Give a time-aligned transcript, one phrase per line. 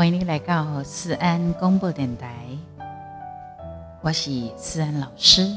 [0.00, 2.34] 欢迎你来到思安广播电台，
[4.00, 5.54] 我是思安老师。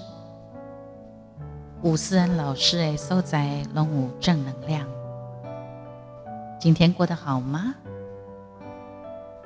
[1.82, 4.86] 有思安老师的所在，拢有正能量。
[6.60, 7.74] 今天过得好吗？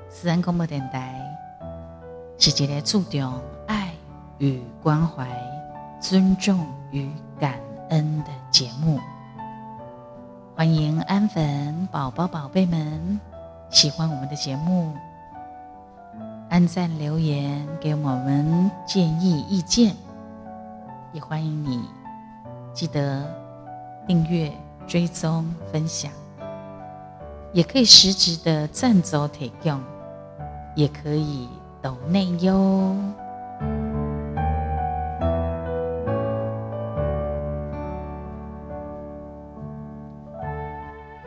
[0.10, 1.24] 思安广播电台
[2.40, 3.94] 是一个注重爱
[4.40, 5.30] 与关怀、
[6.02, 7.08] 尊重与
[7.40, 7.60] 感
[7.92, 9.00] 恩的节目。
[10.56, 13.20] 欢迎安粉宝宝、宝贝们。
[13.70, 14.92] 喜欢我们的节目，
[16.50, 19.96] 按赞留言给我们建议意见，
[21.14, 21.82] 也欢迎你
[22.74, 23.24] 记得
[24.08, 24.52] 订阅、
[24.88, 26.12] 追踪、分享，
[27.54, 29.80] 也可以实质的赞助提供，
[30.76, 31.48] 也可以
[31.82, 32.96] 抖内哟。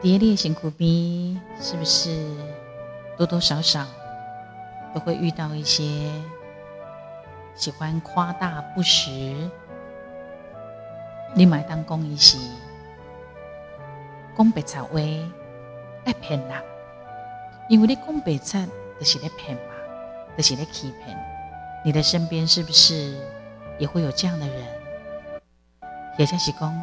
[0.03, 1.30] 蝶列辛苦逼，
[1.61, 2.27] 是不是
[3.19, 3.87] 多多少少
[4.95, 6.11] 都会遇到一些
[7.55, 9.51] 喜欢夸大不实？
[11.35, 12.39] 你买当公一时，
[14.37, 14.99] 讲白贼话
[16.07, 16.63] 爱骗人，
[17.69, 18.67] 因为你讲白贼
[18.99, 19.75] 就是在骗嘛，
[20.37, 21.17] 就是在欺骗。
[21.85, 23.17] 你的身边是不是
[23.79, 24.67] 也会有这样的人？
[26.17, 26.75] 也就是讲，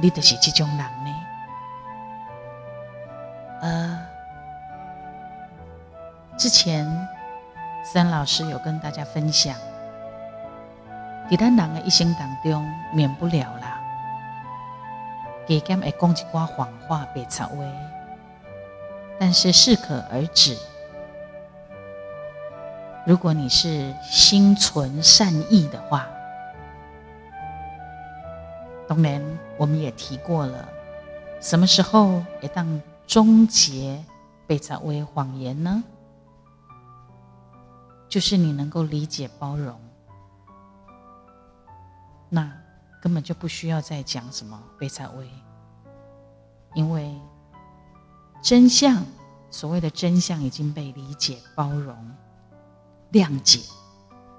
[0.00, 1.21] 你就是这种人呢？
[3.62, 3.96] 呃，
[6.36, 6.84] 之前
[7.84, 9.54] 三老师有跟大家分享，
[11.30, 13.80] 在咱人的一生当中，免不了啦，
[15.46, 17.54] 给减会讲一寡谎话、白插话，
[19.20, 20.58] 但是适可而止。
[23.06, 26.08] 如果你是心存善意的话，
[28.88, 29.22] 当然
[29.56, 30.68] 我们也提过了，
[31.40, 32.82] 什么时候也当。
[33.12, 34.02] 终结
[34.46, 35.84] 被称为谎言呢？
[38.08, 39.78] 就是你能够理解包容，
[42.30, 42.50] 那
[43.02, 45.28] 根本就不需要再讲什么被称为，
[46.72, 47.14] 因为
[48.42, 49.04] 真相，
[49.50, 51.94] 所谓的真相已经被理解、包容、
[53.12, 53.60] 谅解，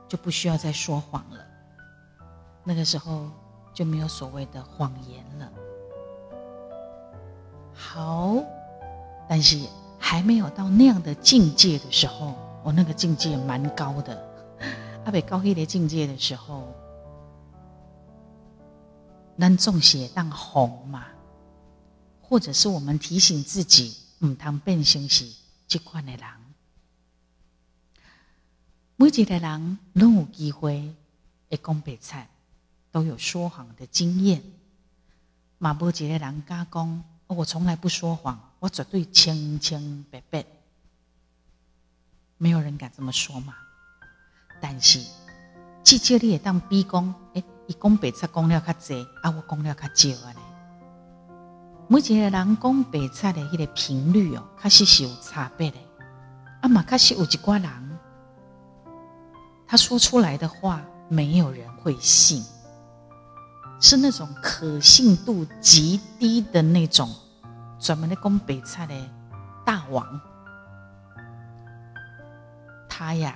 [0.07, 1.45] 就不需要再说谎了。
[2.63, 3.29] 那个时候
[3.71, 5.51] 就没有所谓的谎言了。
[7.71, 8.43] 好。
[9.27, 9.59] 但是
[9.97, 14.31] 还没有到那样的境界的时候，我那个境界蛮高的。
[15.05, 16.73] 阿北高一的境界的时候，
[19.35, 21.05] 能中血当红嘛？
[22.21, 25.29] 或者是我们提醒自己，唔通变成是
[25.67, 26.21] 这款的人。
[28.95, 30.93] 每一个人都有机会
[31.49, 32.29] 会讲白菜，
[32.91, 34.41] 都有说谎的经验。
[35.57, 38.39] 嘛，无一个人家讲，我从来不说谎。
[38.63, 40.45] 我绝对清清白白，
[42.37, 43.53] 没有人敢这么说嘛。
[44.61, 45.05] 但是，
[45.83, 50.41] 至少你也当比讲，诶，伊讲白菜讲了较济，啊，我讲了较少啊咧。
[51.89, 55.77] 每一个人讲白菜的迄个频率哦，确实是有差别的。
[56.61, 57.69] 啊嘛，确实有一寡人，
[59.67, 62.41] 他说出来的话，没有人会信，
[63.81, 67.13] 是那种可信度极低的那种。
[67.83, 68.95] 专门的攻北菜的
[69.65, 70.21] 大王，
[72.87, 73.35] 他呀，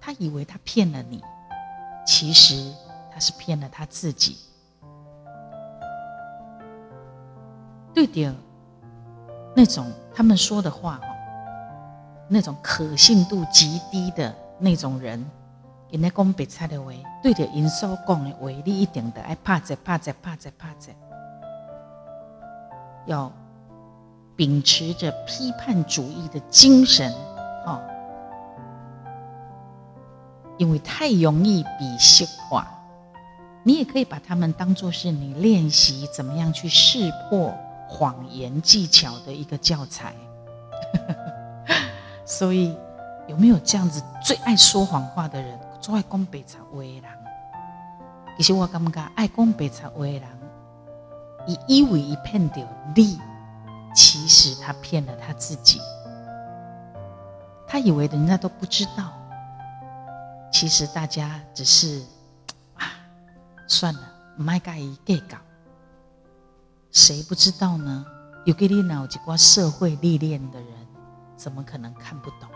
[0.00, 1.22] 他以为他骗了你，
[2.04, 2.74] 其实
[3.12, 4.38] 他是骗了他自己。
[7.94, 8.34] 对的，
[9.54, 11.06] 那种他们说的话哦，
[12.28, 15.24] 那种可信度极低的那种人，
[15.90, 16.90] 人家讲白菜的话，
[17.22, 20.92] 对着因所讲的话，你一定得爱怕着怕着怕着怕着。
[23.06, 23.32] 要
[24.34, 27.12] 秉持着批判主义的精神，
[27.64, 27.80] 哦，
[30.58, 32.66] 因为太容易比细化。
[33.62, 37.52] 你也可以把他们当做是你练习怎么样去识破
[37.88, 40.14] 谎言技巧的一个教材。
[42.24, 42.76] 所以，
[43.26, 46.44] 有没有这样子最爱说谎话的人，最爱讲白话
[46.74, 47.02] 的人？
[48.36, 50.35] 其实我感觉爱讲白话的人。
[51.46, 53.18] 以以为一骗掉利，
[53.94, 55.80] 其实他骗了他自己。
[57.66, 59.12] 他以为人家都不知道，
[60.52, 62.02] 其实大家只是
[62.78, 62.86] 啊，
[63.66, 64.00] 算了，
[64.36, 65.36] 卖介意计较。
[66.92, 68.04] 谁不知道呢？
[68.44, 70.68] 有给你脑几挂社会历练的人，
[71.36, 72.48] 怎么可能看不懂？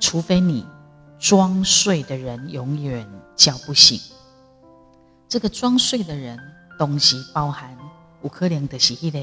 [0.00, 0.66] 除非你
[1.18, 4.00] 装睡的人永远叫不醒。
[5.28, 6.38] 这个装睡的人。
[6.78, 7.76] 东西包含
[8.22, 9.18] 有可能就是迄个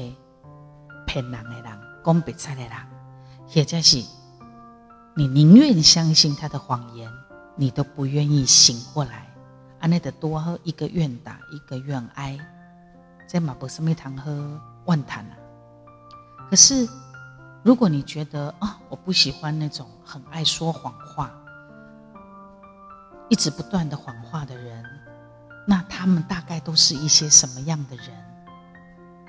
[1.06, 2.72] 骗人的人、讲白菜的人，
[3.48, 4.04] 或者是
[5.14, 7.10] 你宁愿相信他的谎言，
[7.56, 9.26] 你都不愿意醒过来。
[9.78, 12.38] 安内的多喝一个愿打一个愿挨，
[13.28, 15.36] 在马博斯密堂喝万谈啊。
[16.50, 16.88] 可是，
[17.62, 21.30] 如果你觉得啊，我不喜欢那种很爱说谎话、
[23.28, 24.84] 一直不断的谎话的人，
[25.66, 28.06] 那他们大概都是一些什么样的人？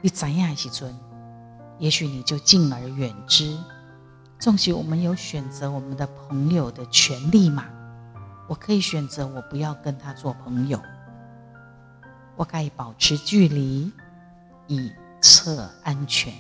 [0.01, 0.95] 你怎样去尊？
[1.80, 3.57] 也许你就敬而远之。
[4.39, 7.66] 纵使我们有选择我们的朋友的权利嘛，
[8.48, 10.80] 我可以选择我不要跟他做朋友，
[12.36, 13.92] 我可以保持距离，
[14.68, 14.92] 以
[15.22, 16.31] 测安全。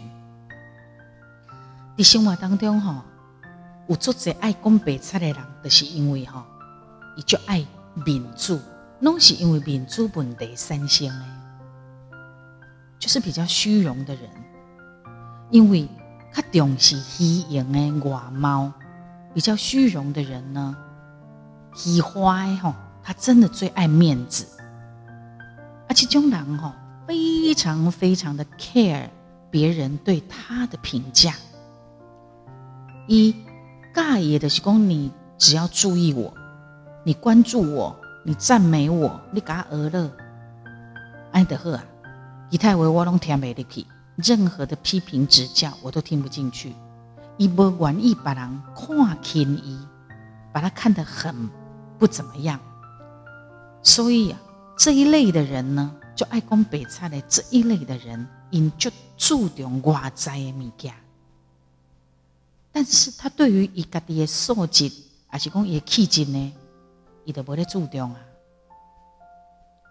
[1.97, 3.03] 在生活当中，哈，
[3.87, 6.45] 有做者爱讲白菜的人，就是因为哈，
[7.15, 7.65] 伊就爱
[8.05, 8.59] 民主，
[9.01, 11.25] 拢是因为民主问题三先诶，
[12.97, 14.23] 就是比较虚荣的人，
[15.51, 15.87] 因为
[16.33, 18.71] 较重视虚荣的外貌，
[19.35, 20.75] 比较虚荣的人呢，
[21.75, 22.73] 喜欢吼，
[23.03, 24.47] 他真的最爱面子，
[25.87, 26.71] 而且中人吼，
[27.05, 29.07] 非常非常的 care
[29.51, 31.35] 别人对他的评价。
[33.05, 33.33] 一
[33.93, 36.33] 尬也的是讲，你只要注意我，
[37.05, 37.95] 你关注我，
[38.27, 40.11] 你赞美我，你给他娱乐，
[41.31, 41.85] 安德赫啊，
[42.49, 43.85] 以太为我拢听不进去，
[44.17, 46.75] 任何的批评指教我都听不进去。
[47.37, 49.79] 伊无愿意把人看轻伊，
[50.51, 51.49] 把他看得很
[51.97, 52.59] 不怎么样。
[53.81, 54.39] 所以啊，
[54.77, 60.93] 这一类的人呢，就爱讲白菜的这一类的人，因就注重外在的物件。
[62.73, 64.91] 但是他对于伊家己的素质，
[65.27, 66.53] 还是讲伊的气质呢，
[67.27, 68.21] 伊都无咧注重啊。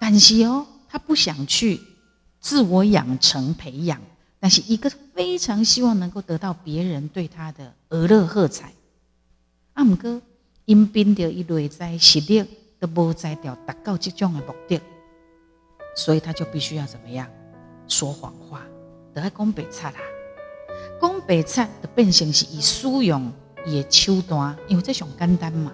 [0.00, 1.78] 但是哦，他不想去
[2.40, 4.00] 自我养成培养，
[4.40, 8.72] 但是一个非常希望能够得到别人对他的娱乐喝彩。
[9.74, 10.22] 啊，毋过
[10.64, 12.42] 因凭着伊内在实力
[12.80, 14.80] 都无在调达到这种的目的，
[15.94, 17.28] 所以他就必须要怎么样
[17.86, 18.62] 说谎话，
[19.12, 19.94] 得爱讲白贼啦。
[20.98, 23.30] 讲白贼的变成是以使用
[23.66, 25.70] 伊的手段，因为这上简单嘛。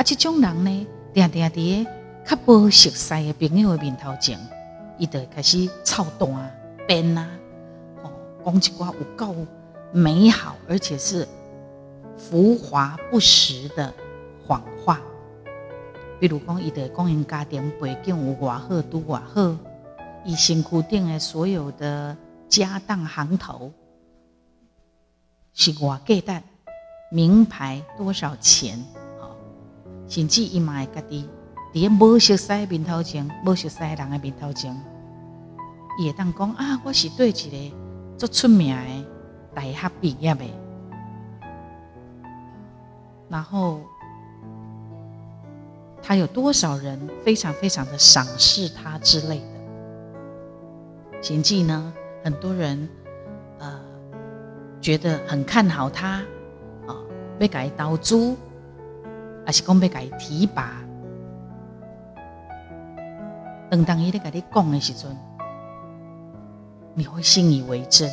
[0.00, 1.86] 啊，这种人呢，定定伫
[2.24, 4.40] 较无熟悉的朋友的面头前，
[4.96, 6.26] 伊就开始操蛋
[6.88, 7.28] 编啊，
[8.02, 8.10] 哦，
[8.42, 9.36] 讲一寡有够
[9.92, 11.28] 美好而且是
[12.16, 13.92] 浮华不实的
[14.46, 14.98] 谎话。
[16.18, 19.54] 比如讲，伊的讲因家庭背景有偌好，拄偌好，
[20.24, 22.16] 伊身躯顶的所有的
[22.48, 23.70] 家当行头。
[25.52, 26.42] 是偌价值，
[27.10, 28.82] 名牌多少钱？
[30.10, 31.28] 甚至伊嘛会家己
[31.72, 34.76] 伫无熟悉面头前，无熟悉人的面头前，
[36.00, 37.76] 伊会当讲啊，我是对一个
[38.18, 39.06] 足出名的
[39.54, 40.44] 大学毕业的，
[43.28, 43.80] 然后
[46.02, 51.92] 他有多少人非常非常的赏识他之类的，甚至呢，
[52.24, 52.88] 很多人
[53.60, 53.80] 呃。
[54.80, 56.22] 觉得很看好他，
[56.86, 56.96] 啊，
[57.38, 58.34] 被改投资，
[59.44, 60.72] 还是讲要改提拔？
[63.70, 65.16] 等当伊咧甲你讲的时阵，
[66.94, 68.10] 你会信以为真，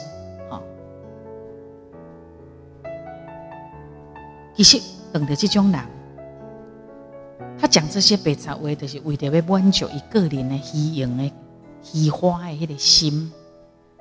[0.49, 0.61] 哈。
[4.55, 4.79] 其实
[5.11, 5.81] 等到这种人，
[7.59, 11.31] 他讲这些白茶话，就是为着要挽救一个人的虚荣的、
[11.81, 13.31] 虚华的迄个心。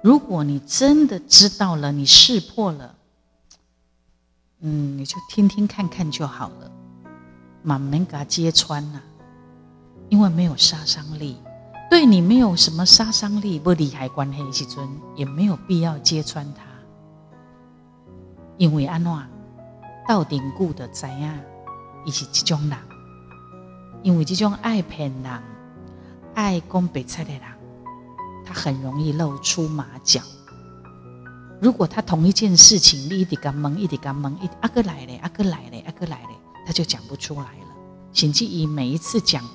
[0.02, 2.94] 如果你真的知道了，你识破了，
[4.60, 6.70] 嗯，你就听听看看就好了，
[7.66, 9.00] 满门给他揭穿呐，
[10.08, 11.36] 因为没有杀伤力，
[11.90, 16.62] 对你没有什么杀伤力，不利害关系时阵，也没有必要揭穿他，
[18.56, 19.12] 因为安怎
[20.06, 21.32] 到顶固的知影，
[22.04, 22.78] 伊是这种人，
[24.04, 25.42] 因为这种爱骗人、
[26.34, 27.42] 爱讲白菜的人。
[28.48, 30.20] 他很容易露出马脚。
[31.60, 36.30] 如果他同一件事情，你一直干蒙，一直干蒙，一阿哥来了，阿哥来了，阿哥来了，
[36.66, 37.76] 他就讲不出来了。
[38.12, 39.48] 甚至于每一次讲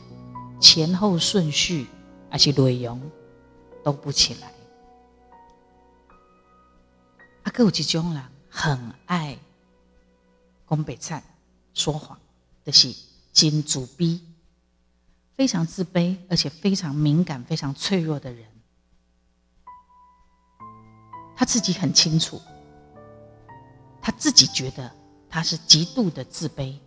[0.59, 1.87] 前后顺序，
[2.29, 3.01] 而且内容
[3.83, 4.53] 都不起来。
[7.43, 9.37] 阿哥有这种人很爱
[10.69, 11.23] 讲白菜、
[11.73, 12.17] 说谎
[12.63, 12.95] 的是
[13.33, 14.23] 金主逼，
[15.35, 18.45] 非常自卑，而且非常敏感、非常脆弱的人。
[21.35, 22.39] 他自己很清楚，
[23.99, 24.95] 他自己觉得
[25.27, 26.77] 他是极度的自卑，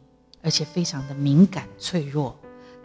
[0.44, 2.36] 而且非常的敏感脆弱，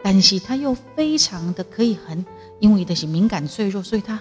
[0.02, 2.24] 但是他又非常的可以很，
[2.58, 4.18] 因为的是敏感脆弱，所以他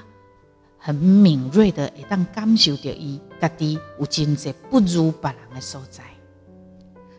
[0.77, 6.03] 很敏锐的会当感受到伊家己有真济不如别人的所在，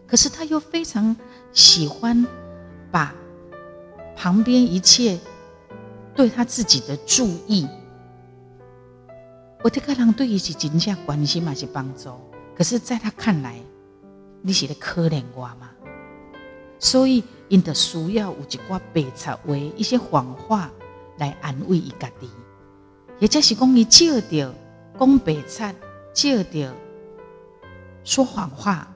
[0.07, 1.17] 可是他又非常
[1.53, 2.27] 喜欢
[2.91, 3.15] 把
[4.15, 5.19] 旁边一切
[6.15, 7.67] 对他自己的注意，
[9.62, 12.11] 我这个人对伊是真正关心嘛是帮助，
[12.55, 13.59] 可是在他看来，
[14.43, 15.70] 你是在可怜我嘛？
[16.81, 20.71] 所以，因的需要有一寡白贼话、一些谎话
[21.19, 22.29] 来安慰伊家己，
[23.19, 24.55] 也就是讲，伊借着
[24.99, 25.75] 讲白贼，
[26.15, 26.75] 借着
[28.03, 28.89] 说谎话，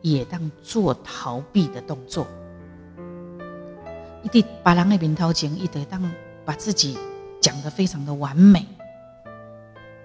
[0.00, 2.26] 也当做逃避的动作。
[4.22, 6.10] 伊伫别人的面头前，伊得当
[6.46, 6.96] 把自己
[7.42, 8.66] 讲得非常的完美。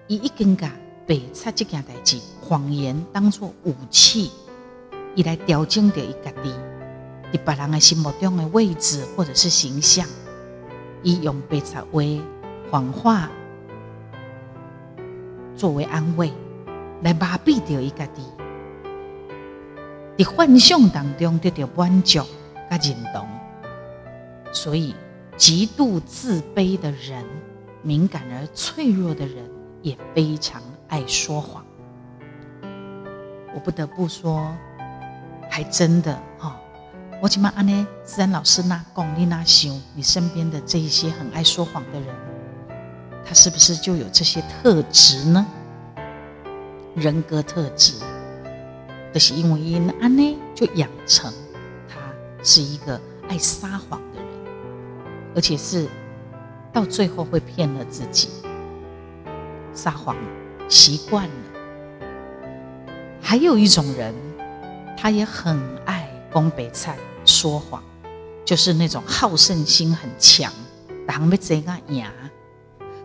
[0.06, 0.70] 伊一根甲
[1.06, 4.30] 白贼这件代志，谎言当作武器，
[5.14, 6.52] 伊来调整着伊家己。
[7.32, 10.06] 在别人的心目中的位置或者是形象，
[11.02, 11.82] 以用白话、
[12.70, 13.30] 谎话
[15.56, 16.30] 作为安慰，
[17.02, 18.22] 来麻痹掉伊家己，
[20.18, 22.20] 在幻想当中得到满足
[22.70, 23.26] 甲认同。
[24.52, 24.94] 所以，
[25.38, 27.24] 极度自卑的人、
[27.80, 31.64] 敏感而脆弱的人，也非常爱说谎。
[33.54, 34.54] 我不得不说，
[35.50, 36.58] 还真的哈。
[37.22, 37.86] 我请问安呢？
[38.02, 42.08] 自然老师那龚丽娜想，你身边的这一些很爱说谎的人，
[43.24, 45.46] 他是不是就有这些特质呢？
[46.96, 47.94] 人格特质，
[49.14, 51.32] 就是因为因安呢，就养成
[51.88, 51.94] 他
[52.42, 54.26] 是一个爱撒谎的人，
[55.36, 55.86] 而且是
[56.72, 58.30] 到最后会骗了自己，
[59.72, 60.16] 撒谎
[60.68, 61.34] 习惯了。
[63.20, 64.12] 还有一种人，
[64.98, 66.96] 他也很爱攻北菜。
[67.42, 67.82] 说谎，
[68.44, 70.52] 就是那种好胜心很强，
[71.08, 72.06] 当要这个赢，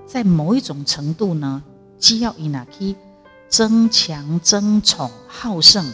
[0.05, 1.63] 在某一种程度呢，
[1.97, 2.95] 只要伊那去
[3.49, 5.91] 争强争宠、好胜，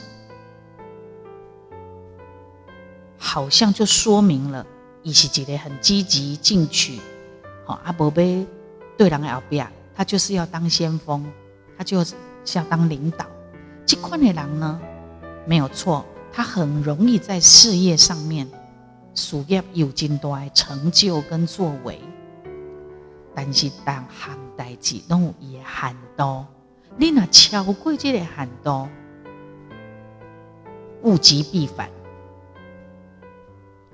[3.18, 4.68] 好像就说明了
[5.04, 7.00] 伊是一个很积极进取，
[7.66, 8.46] 好阿伯贝
[8.98, 11.26] 对人后边，他就是要当先锋，
[11.78, 12.14] 他就是
[12.56, 13.26] 要当领导。
[13.86, 14.82] 这款的人呢，
[15.46, 16.06] 没有错。
[16.36, 18.50] 他很容易在事业上面
[19.13, 22.02] 事业有真大的成就跟作为，
[23.36, 26.44] 但是当行代志拢有伊的限度，
[26.98, 28.90] 你若超过这个限度，
[31.04, 31.88] 物极必反。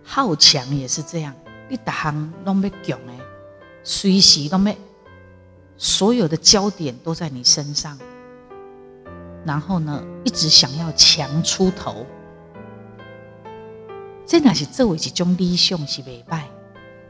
[0.01, 1.35] 好强也是这样，
[1.67, 3.19] 你逐项拢要强诶，
[3.83, 4.75] 随时都要
[5.77, 7.99] 所有的焦点都在你身上，
[9.45, 12.05] 然后呢，一直想要强出头。
[14.29, 16.43] 这那是作为一种理想是未歹，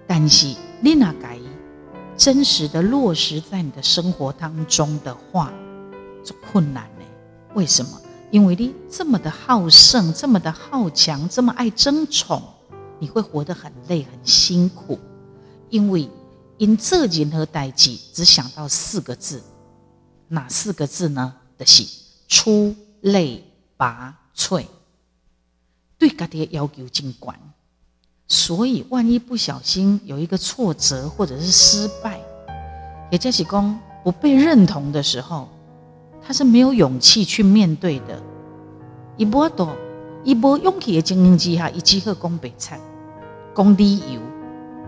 [0.07, 1.37] 但是你那该
[2.15, 5.51] 真实的落实在你的生活当中的话，
[6.23, 7.03] 就困难呢？
[7.55, 8.01] 为什么？
[8.31, 12.41] 因为你这么的好胜，这么的好强，这么爱争宠，
[12.99, 14.97] 你会活得很累、很辛苦。
[15.69, 16.09] 因为
[16.57, 19.43] 因这件和代际只想到四个字，
[20.29, 21.35] 哪四个字呢？
[21.57, 21.83] 的是
[22.29, 23.43] 出类
[23.75, 24.63] 拔萃。
[25.99, 27.33] 对家己的要求真高，
[28.25, 32.21] 所以万一不小心有一个挫折或者是失败，
[33.11, 35.49] 也就是讲不被认同的时候，
[36.25, 38.17] 他是没有勇气去面对的。
[39.17, 39.75] 一波多，
[40.23, 42.79] 一波勇气的情形之下，一即刻讲白菜，
[43.53, 44.21] 讲理由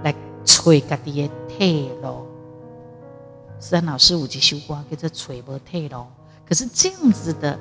[0.04, 0.16] 来
[0.46, 2.26] 吹家己的退路。
[3.60, 5.98] 三老师有一首歌叫做《吹无退路》，
[6.48, 7.60] 可是这样子的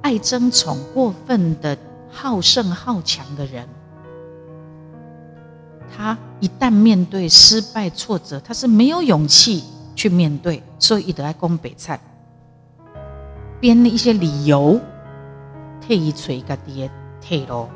[0.00, 1.76] 爱争宠、过分的。
[2.10, 3.66] 好胜好强的人，
[5.96, 9.64] 他一旦面对失败挫折，他是没有勇气
[9.94, 12.00] 去面对，所以一直在攻北菜，
[13.60, 14.80] 编了一些理由，
[15.80, 16.90] 替伊找家己的
[17.20, 17.68] 退路，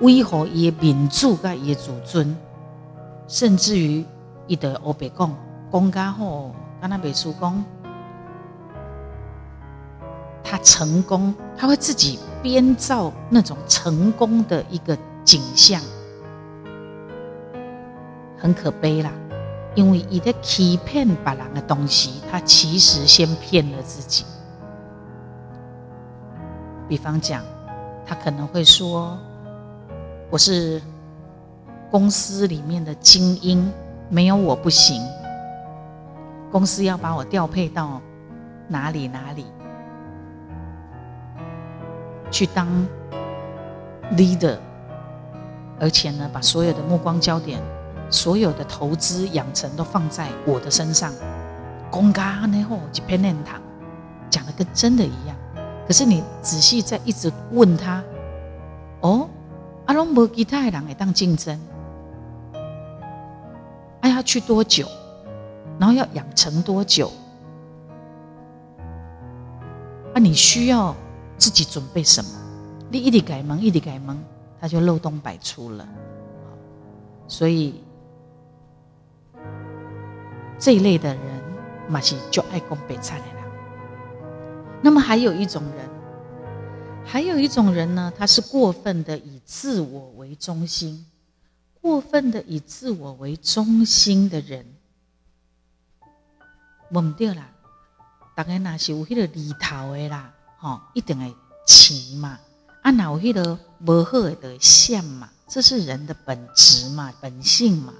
[0.00, 2.36] 维护伊的民主甲伊的自尊，
[3.28, 4.04] 甚至于
[4.46, 5.36] 伊得欧北讲
[5.70, 6.50] 讲家好，
[6.80, 7.64] 跟他美术讲。
[10.46, 15.80] 他成功，他会自己编造那种成功的一个景象，
[18.38, 19.10] 很可悲啦。
[19.74, 24.26] 因为一个欺骗别人的东西，他其实先骗了自己。
[26.86, 27.42] 比方讲，
[28.04, 29.18] 他可能会说
[30.28, 30.82] ：“我是
[31.90, 33.72] 公司里面的精英，
[34.10, 35.00] 没有我不行。
[36.52, 38.02] 公司要把我调配到
[38.68, 39.46] 哪里哪里。”
[42.34, 42.66] 去当
[44.16, 44.58] leader，
[45.78, 47.62] 而且呢，把所有的目光焦点、
[48.10, 51.12] 所有的投资养成都放在我的身上，
[51.92, 53.62] 公家呢吼一片念堂，
[54.28, 55.36] 讲的跟真的一样。
[55.86, 58.02] 可是你仔细再一直问他，
[59.02, 59.28] 哦，
[59.86, 61.56] 阿龙伯吉太郎也当竞争，
[64.00, 64.88] 哎要去多久？
[65.78, 67.12] 然后要养成多久？
[70.14, 70.96] 啊，你需要
[71.44, 72.30] 自己准备什么？
[72.90, 74.18] 你一直改蒙，一直改蒙，
[74.58, 75.86] 他就漏洞百出了。
[77.28, 77.84] 所以
[80.58, 81.42] 这一类的人，
[81.86, 83.44] 马是就爱攻北菜的人。
[84.80, 85.86] 那么还有一种人，
[87.04, 91.04] 还有一种人呢，他是过分的以自我为中心，
[91.82, 94.64] 过分的以自我为中心的人，
[96.92, 97.50] 忘掉啦。
[98.34, 100.33] 大概那是有迄个里头的啦，
[100.64, 102.38] 吼，一定会钱嘛。
[102.80, 107.92] 啊，哪有迄个无好的就想嘛，这是人的本质嘛，本性嘛。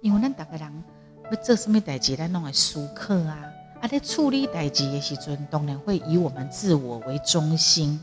[0.00, 0.84] 因为咱大个人
[1.30, 3.38] 要做什么代志，咱拢会思考啊。
[3.80, 8.00] 啊，在处理代志的时阵，当然会以我们自我为中心。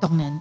[0.00, 0.40] 当然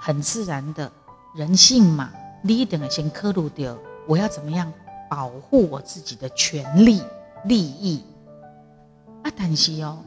[0.00, 0.90] 很自然的
[1.34, 3.76] 人性嘛，你一定会先考虑到
[4.08, 4.72] 我要怎么样
[5.10, 7.02] 保护我自己的权利
[7.44, 8.02] 利益。
[9.22, 9.98] 啊，但是哦，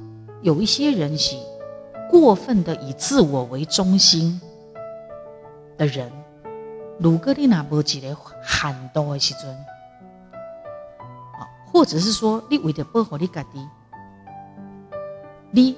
[0.41, 1.35] 有一些人是
[2.09, 4.41] 过分的以自我为中心
[5.77, 6.11] 的人，
[6.97, 13.67] 如果你那无一个喊多的时阵，啊，或者是说你为了保护你家己，
[15.51, 15.77] 你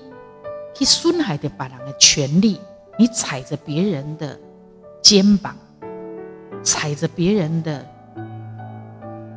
[0.73, 2.59] 去损害着别人的权利，
[2.97, 4.39] 你踩着别人的
[5.01, 5.55] 肩膀，
[6.63, 7.85] 踩着别人的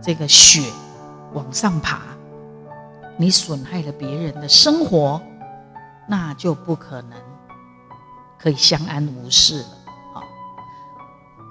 [0.00, 0.62] 这个血
[1.32, 2.02] 往上爬。
[3.16, 5.20] 你损害了别人的生活，
[6.08, 7.18] 那就不可能
[8.38, 9.68] 可以相安无事了。
[10.12, 10.22] 好，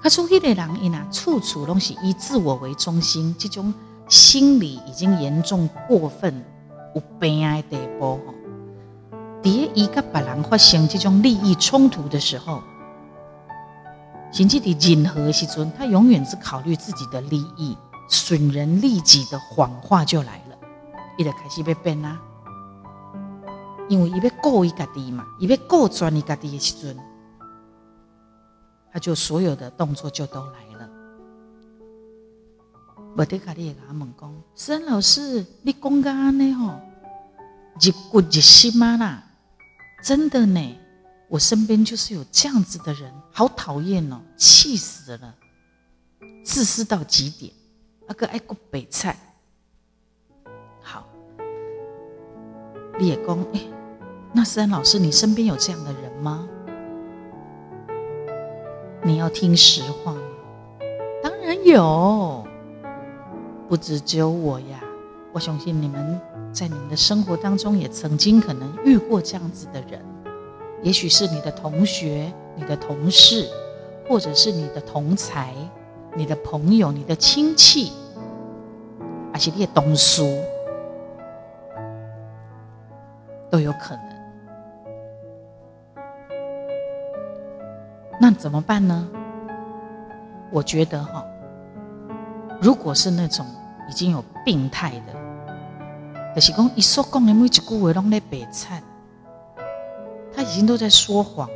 [0.02, 3.72] 可是有的人因啊，处处拢是以自我为中心，这种
[4.08, 6.44] 心理已经严重过分
[6.94, 8.20] 有病的地步。
[8.26, 8.34] 吼，
[9.42, 12.62] 第一个别人发生这种利益冲突的时候，
[14.32, 17.76] 甚至的任何时阵，他永远只考虑自己的利益，
[18.08, 20.56] 损人利己的谎话就来了。
[21.16, 22.18] 伊就开始要变啦，
[23.88, 26.96] 因为伊要顾伊家己嘛，伊要顾全伊家己的时阵，
[28.92, 30.88] 他就所有的动作就都来了。
[33.16, 36.80] 无得卡你也甲问讲，孙老师，你讲个安尼吼，
[37.80, 39.22] 日骨日心嘛啦，
[40.02, 40.78] 真的呢，
[41.28, 45.34] 我身边就是有这样子的人，好讨厌哦，气死了，
[46.44, 47.52] 自私到极点，
[48.08, 49.16] 那个爱国北菜。
[52.98, 53.60] 你也讲，哎，
[54.32, 56.48] 那思安老师，你身边有这样的人吗？
[59.02, 60.20] 你要听实话吗？
[61.22, 62.44] 当然有，
[63.68, 64.80] 不止只有我呀。
[65.32, 66.20] 我相信你们
[66.52, 70.00] 在你们的生活当中也曾经可能遇过这样子的人，
[70.82, 73.48] 也许是你的同学、你的同事，
[74.08, 75.52] 或者是你的同才、
[76.14, 77.90] 你的朋友、你的亲戚，
[79.32, 80.22] 而且你的同事。
[83.54, 84.02] 都有可能，
[88.20, 89.08] 那怎么办呢？
[90.50, 91.24] 我觉得哈，
[92.60, 93.46] 如果是那种
[93.88, 98.82] 已经有病态的，就是讲一说讲的每一句话拢在白菜，
[100.34, 101.54] 他已经都在说谎了，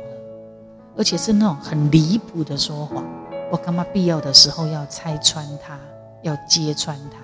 [0.95, 3.03] 而且是那种很离谱的说谎。
[3.51, 5.77] 我干嘛必要的时候要拆穿他，
[6.21, 7.17] 要揭穿他，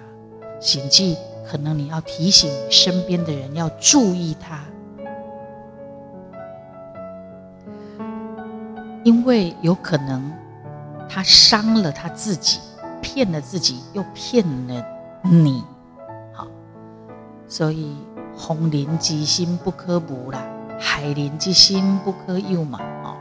[0.59, 1.15] 甚至。
[1.47, 4.63] 可能你要提醒你身边的人要注意他，
[9.03, 10.33] 因为有可能
[11.07, 12.59] 他伤了他自己，
[13.01, 14.85] 骗了自己，又骗了
[15.21, 15.63] 你。
[16.33, 16.47] 好，
[17.47, 17.95] 所以
[18.35, 20.43] 红莲之心不可无啦，
[20.79, 22.79] 海莲之心不可有嘛。
[23.03, 23.15] 哦，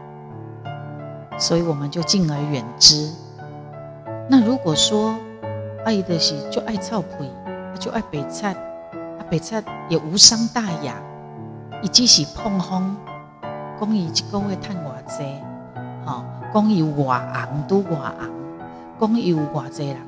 [1.39, 3.13] 所以我们就敬而远之。
[4.31, 5.15] 那如果说
[5.85, 7.31] 爱的是就爱操皮。
[7.79, 8.53] 就爱白菜，
[8.93, 11.01] 啊白菜也无伤大雅，
[11.83, 12.97] 伊只是碰风，
[13.81, 15.25] 讲伊一个月赚偌济，
[16.07, 18.31] 吼，讲伊偌红都偌红，
[19.01, 20.01] 讲伊有偌济人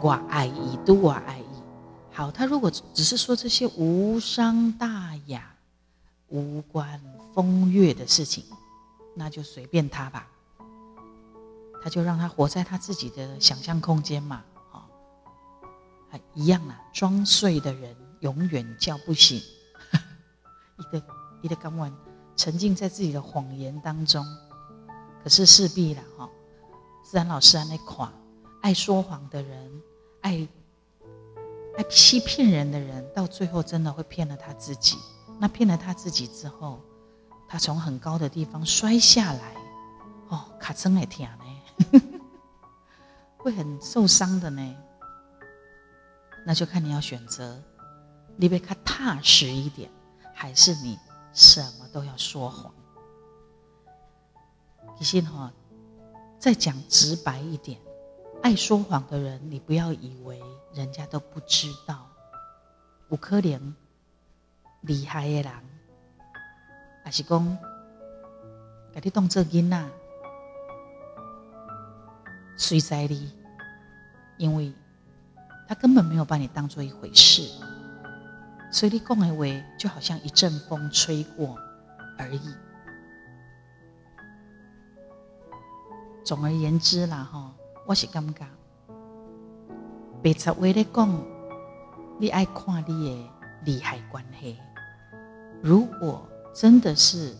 [0.00, 1.44] 偌爱伊都偌爱伊。
[2.12, 5.42] 好，他如果只是说这些无伤大雅、
[6.28, 7.00] 无关
[7.34, 8.44] 风月的事情，
[9.14, 10.26] 那就随便他吧，
[11.82, 14.42] 他就让他活在他自己的想象空间嘛。
[16.34, 19.40] 一样啊，装睡的人永远叫不醒。
[20.78, 21.02] 一个
[21.42, 21.92] 一个刚完，
[22.36, 24.24] 沉浸在自己的谎言当中。
[25.22, 26.28] 可是势必了哈，
[27.02, 28.12] 自然老师啊那款
[28.60, 29.82] 爱说谎的人，
[30.20, 30.46] 爱
[31.76, 34.96] 爱欺骗人的人，到最后真的会骗了他自己。
[35.38, 36.80] 那骗了他自己之后，
[37.48, 39.54] 他从很高的地方摔下来，
[40.28, 42.02] 哦，卡真会疼呢，
[43.38, 44.76] 会很受伤的呢。
[46.44, 47.60] 那就看你要选择，
[48.36, 49.90] 你别看踏实一点，
[50.34, 50.98] 还是你
[51.32, 52.72] 什么都要说谎。
[54.98, 55.52] 其实哈，
[56.38, 57.80] 再讲直白一点，
[58.42, 60.40] 爱说谎的人，你不要以为
[60.74, 62.08] 人家都不知道。
[63.08, 63.74] 有可能
[64.82, 65.52] 厉害的人，
[67.04, 67.58] 还是讲，
[68.92, 69.88] 给你当做囡仔，
[72.56, 73.32] 谁在你，
[74.36, 74.72] 因为
[75.66, 77.48] 他根本没有把你当做一回事，
[78.70, 79.44] 所以你讲的话
[79.78, 81.56] 就好像一阵风吹过
[82.18, 82.40] 而已。
[86.24, 87.52] 总而言之啦，哈，
[87.86, 88.46] 我是感觉，
[90.22, 91.22] 白贼话咧讲，
[92.18, 93.30] 你爱看你的
[93.64, 94.58] 利害关系。
[95.62, 97.34] 如果真的是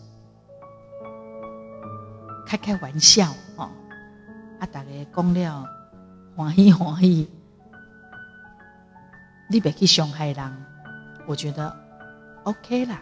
[2.45, 3.25] 开开玩笑，
[3.57, 3.71] 哈，
[4.59, 5.67] 啊，大家讲了
[6.35, 7.27] 欢喜欢喜，
[9.47, 10.65] 你别去伤害人，
[11.27, 11.75] 我觉得
[12.43, 13.01] OK 啦，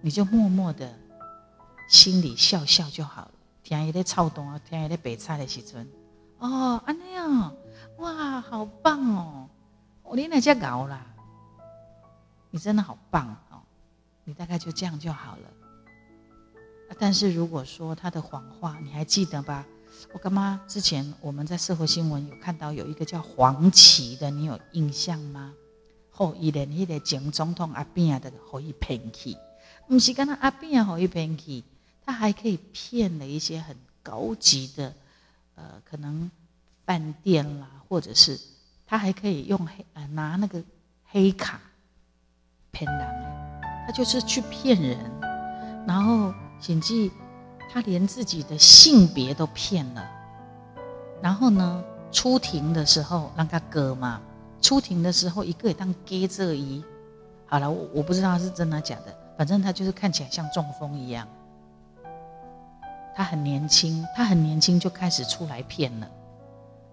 [0.00, 0.92] 你就默默的
[1.88, 3.30] 心里笑笑就好了。
[3.62, 5.88] 听伊咧操动啊，听伊咧白菜的时阵，
[6.38, 7.52] 哦，安尼哦，
[7.98, 9.48] 哇，好棒哦！
[10.02, 11.04] 我你那只搞啦，
[12.50, 13.58] 你真的好棒哦！
[14.24, 15.48] 你大概就这样就好了。
[16.98, 19.66] 但是如果说他的谎话，你还记得吧？
[20.12, 25.52] 我干妈之前我们在社会新闻有看到有一个叫黄旗的，你有印象吗？
[26.10, 29.36] 后一连迄个前总统阿扁的可以骗去，
[29.86, 31.62] 不是跟他阿扁可以骗去。
[32.04, 34.94] 他还可以骗了一些很高级的，
[35.56, 36.30] 呃，可能
[36.84, 38.38] 饭店啦，或者是
[38.86, 40.62] 他还可以用黑呃拿那个
[41.06, 41.60] 黑卡
[42.70, 43.08] 骗人，
[43.86, 44.98] 他就是去骗人，
[45.84, 47.10] 然后谨记
[47.68, 50.08] 他连自己的性别都骗了，
[51.22, 54.20] 然后呢出庭的时候让他割嘛，
[54.62, 56.82] 出庭的时候一个也当 gay 这一，
[57.46, 61.26] 好了，我我不知道是真的假的，反正他就是看起来像中风一样。
[63.14, 66.06] 他很年轻，他很年轻就开始出来骗了。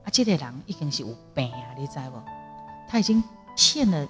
[0.04, 2.22] 啊，这个人已经是有病啊，你知不？
[2.88, 3.22] 他已经
[3.58, 4.08] 骗了，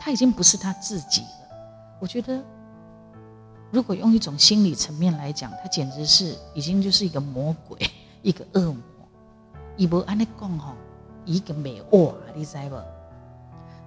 [0.00, 1.98] 他已经不是他自己了。
[2.00, 2.42] 我觉得，
[3.74, 7.76] 如果用一种心理层面来讲，他简直是已经就是一个魔鬼，
[8.22, 8.76] 一个恶魔。
[9.76, 10.74] 伊无安尼讲吼，
[11.24, 12.80] 已经没恶，你知无？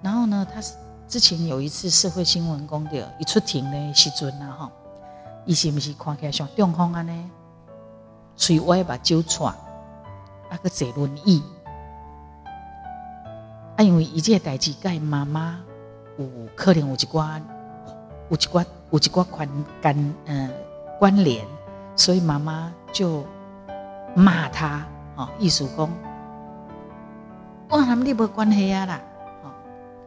[0.02, 0.60] 然后呢，他
[1.08, 4.70] 之前有一次社会新闻讲到，一出庭的时阵啊，吼，
[5.46, 7.26] 伊是不是看起来像中风安尼？
[8.36, 9.54] 嘴歪把酒喘，
[10.50, 11.42] 啊个坐轮椅，
[13.76, 15.58] 啊因为一件代志，跟妈妈
[16.18, 17.40] 有可能有一寡
[18.28, 19.48] 有一寡有一寡关
[19.80, 20.50] 干嗯
[20.98, 21.46] 关联，
[21.94, 23.24] 所以妈妈就
[24.14, 25.90] 骂他，哦，艺术工，
[27.68, 29.00] 哇，他们你无关系啊啦，
[29.44, 29.50] 哦，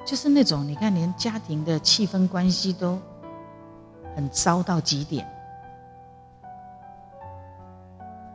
[0.06, 3.00] 就是那种你看，连家庭的气氛关系都
[4.16, 5.28] 很糟到极点。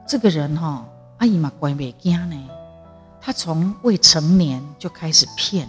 [0.07, 0.87] 这个人哈，
[1.19, 2.51] 阿姨嘛乖袂惊呢。
[3.21, 5.69] 他从未成年就开始骗。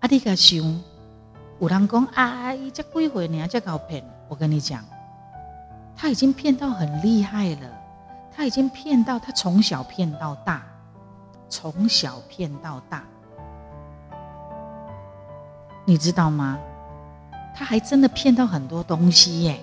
[0.00, 0.82] 阿弟个想，
[1.60, 4.02] 有人讲阿姨这几岁呢，才搞骗。
[4.28, 4.82] 我跟你讲，
[5.94, 7.70] 他已经骗到很厉害了。
[8.32, 10.62] 他已经骗到他从小骗到大，
[11.50, 13.04] 从小骗到大。
[15.84, 16.58] 你知道吗？
[17.54, 19.60] 他还真的骗到很多东西耶。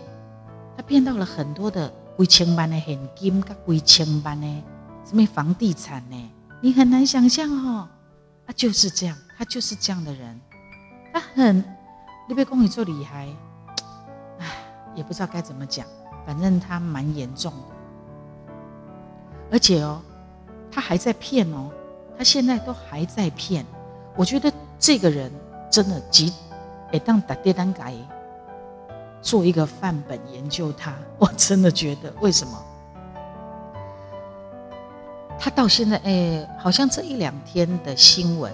[0.76, 1.92] 他骗到了很多的。
[2.18, 4.48] 几千万的现金，甲几千万的
[5.06, 6.32] 什么房地产呢？
[6.62, 7.88] 你很难想象哈，
[8.48, 10.42] 他就是这样，他就是这样的人，
[11.14, 11.64] 他很，
[12.28, 13.28] 你别讲你做厉害，
[14.40, 14.46] 唉，
[14.94, 15.88] 也不知道该怎么讲，
[16.26, 18.54] 反正他蛮严重的，
[19.50, 20.02] 而且哦，
[20.70, 21.72] 他还在骗哦，
[22.18, 23.66] 他现在都还在骗，
[24.16, 25.32] 我觉得这个人
[25.72, 26.34] 真的极，
[26.92, 27.94] 会当打跌单改。
[29.20, 32.64] 做一个范本研究他，我真的觉得为什么
[35.40, 38.54] 他到现在哎，好像这一两天的新闻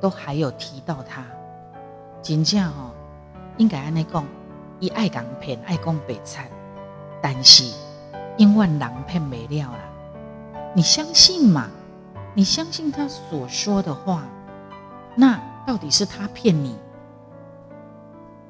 [0.00, 1.24] 都还有提到他。
[2.22, 2.90] 真正哦，
[3.60, 4.24] 应该安尼讲，
[4.78, 6.46] 伊爱讲骗，爱讲白惨，
[7.20, 7.70] 但是
[8.38, 9.80] 因为人骗没了啦。
[10.74, 11.68] 你相信吗？
[12.32, 14.22] 你相信他所说的话？
[15.14, 16.74] 那到底是他骗你？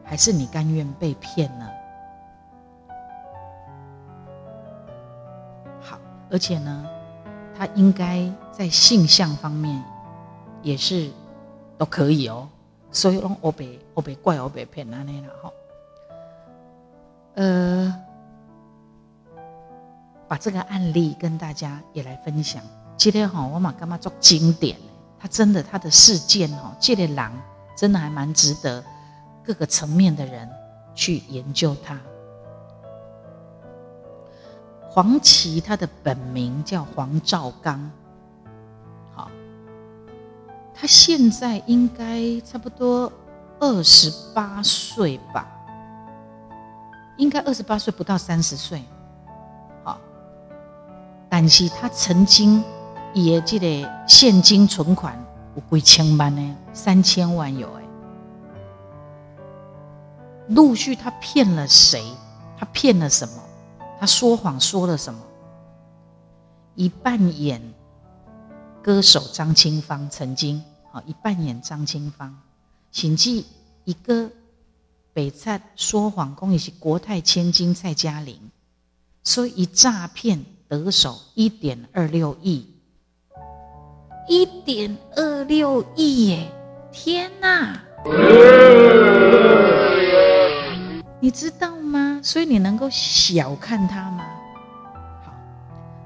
[0.05, 1.69] 还是你甘愿被骗呢？
[5.81, 5.99] 好，
[6.31, 6.87] 而且呢，
[7.59, 9.83] 他应该在性向方面
[10.63, 11.11] 也是
[11.77, 12.49] 都可以哦。
[12.93, 15.53] 所以我被我被怪我被骗安尼啦吼。
[17.35, 17.95] 呃，
[20.29, 22.63] 把这个案例跟大家也来分享。
[22.97, 24.77] 今天哈，我嘛干嘛做经典？
[25.19, 27.33] 他真的他的事件哦，这个狼
[27.77, 28.83] 真的还蛮值得
[29.45, 30.49] 各个层面的人
[30.95, 31.99] 去研究它。
[34.91, 37.91] 黄芪他的本名叫黄兆刚，
[40.81, 43.13] 他现在应该差不多
[43.59, 45.47] 二十八岁吧，
[47.19, 48.83] 应该二十八岁不到三十岁，
[49.85, 50.01] 好，
[51.29, 52.65] 但是他曾经
[53.13, 55.23] 也这个现金存款
[55.55, 57.83] 有几千万呢，三千万有哎，
[60.49, 62.03] 陆续他骗了谁？
[62.57, 63.35] 他骗了什么？
[64.01, 65.21] 他说谎说了什么？
[66.75, 67.61] 一扮演
[68.83, 72.37] 歌手张清芳曾经啊，一扮演张清芳，
[72.91, 73.47] 请记
[73.85, 74.31] 一个
[75.13, 78.39] 北蔡说谎公也是国泰千金蔡嘉玲，
[79.23, 82.67] 所以一诈骗得手一点二六亿，
[84.29, 86.53] 一点二六亿耶！
[86.93, 87.81] 天哪！
[91.21, 92.21] 你知道吗？
[92.23, 94.25] 所以你能够小看他吗？
[95.25, 95.33] 好，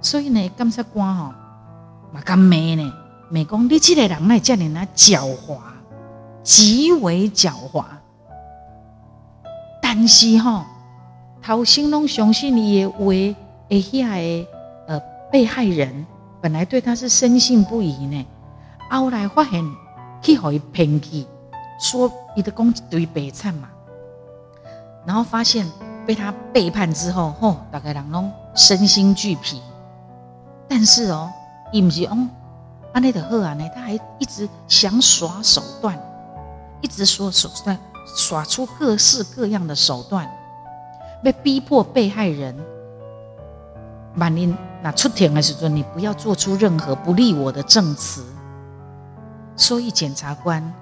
[0.03, 1.33] 所以呢，检察官吼
[2.13, 3.04] 嘛敢骂呢？
[3.31, 5.59] 骂讲你这个人来叫你那狡猾，
[6.43, 7.85] 极为狡猾。
[9.83, 10.65] 但是吼，
[11.43, 13.37] 头先拢相信伊的话，会
[13.71, 14.49] 遐个
[14.89, 16.07] 呃被害人
[16.41, 18.27] 本来对他是深信不疑呢，
[18.91, 19.65] 后来发现
[20.21, 21.27] 去互伊骗去，
[21.79, 23.69] 说伊的讲一堆白惨嘛。
[25.07, 25.67] 然后发现
[26.07, 29.61] 被他背叛之后，吼，大概人拢身心俱疲。
[30.67, 31.31] 但是哦，
[31.73, 32.17] 伊唔是哦，
[32.95, 35.99] 安内的赫啊呢，他还一直想耍手段，
[36.81, 37.79] 一直说手段，
[38.17, 40.27] 耍出各式各样的手段，
[41.23, 42.57] 被逼迫被害人。
[44.17, 48.25] 万一那出庭的时候，你不要做出任何不利我的证词。
[49.55, 50.73] 所以检察官。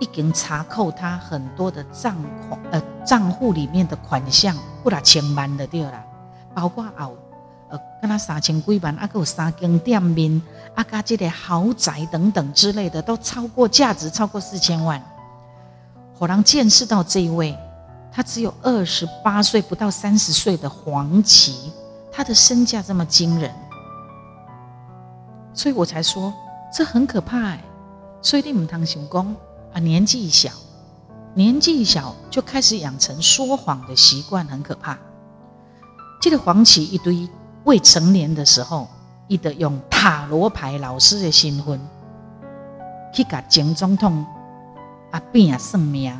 [0.00, 2.16] 已经查扣他很多的账
[2.48, 6.04] 款，呃，账户里面的款项不达千万的对啦，
[6.52, 7.16] 包括后，
[8.00, 10.40] 跟他三千几万，啊，有三间店面，
[10.74, 15.02] 啊，加这个豪宅等等之类的，都超过价值超过四千万。
[16.14, 17.56] 火狼见识到这一位，
[18.12, 21.72] 他只有二十八岁，不到三十岁的黄芪，
[22.10, 23.52] 他的身价这么惊人，
[25.54, 26.32] 所以我才说
[26.72, 27.64] 这很可怕哎，
[28.20, 29.36] 所以你唔通想讲。
[29.74, 30.50] 啊，年纪小，
[31.32, 34.98] 年纪小就开始养成说谎的习惯，很可怕。
[36.20, 37.26] 这个黄芪一堆
[37.64, 38.88] 未成年的时候，
[39.28, 41.80] 伊得用塔罗牌老师的身份
[43.12, 44.24] 去甲前总统
[45.10, 46.12] 阿扁啊算命，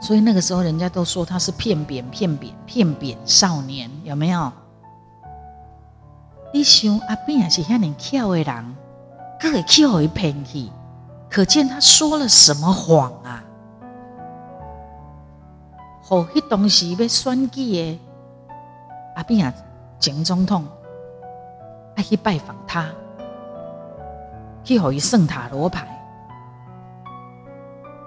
[0.00, 4.52] 所以那个时候人家都说他是骗扁、骗扁、骗扁少年，有没有？
[6.52, 8.76] 你想阿扁也是遐尼巧的人，
[9.40, 10.68] 可会去互伊骗去？
[11.30, 13.44] 可见他说了什么谎啊？
[16.02, 18.00] 好，迄当时要选举的
[19.14, 19.52] 阿扁啊，
[19.98, 20.64] 前总统
[21.96, 22.86] 爱去拜访他，
[24.64, 25.86] 去互伊算塔罗牌。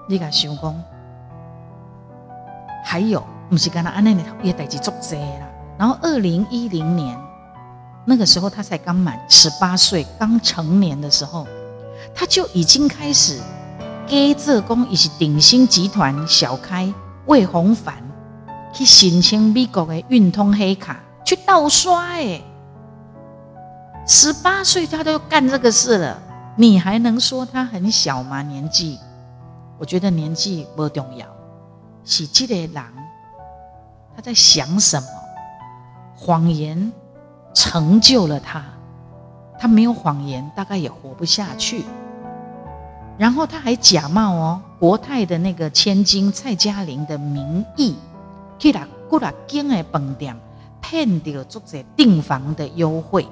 [0.08, 0.84] 你甲想讲，
[2.84, 5.48] 还有不是跟他安尼的也代志作多啦。
[5.78, 7.18] 然后二零一零年
[8.06, 11.48] 那个时候，他才刚满十八岁，刚成年的时候。
[12.16, 13.40] 他就已经开始
[14.08, 16.92] 给这公以及鼎新集团小开
[17.28, 17.96] 魏宏凡
[18.74, 21.00] 去申请美国的运通黑卡
[21.32, 22.42] 去盗刷哎，
[24.06, 26.22] 十八岁他都干这个事了，
[26.58, 28.42] 你还能说他很小吗？
[28.42, 29.00] 年纪？
[29.80, 31.26] 我觉得年纪不重要，
[32.04, 32.84] 是这个人
[34.14, 35.08] 他在想什么？
[36.18, 36.92] 谎言
[37.54, 38.62] 成就了他。
[39.58, 41.86] 他没有谎言，大概也活不下去。
[43.18, 47.96] 然后他还假冒哦国泰的那个千金蔡嘉玲的名义，
[48.60, 50.36] 去啦过啦间的饭店
[50.82, 53.28] 骗到做者订房的优惠，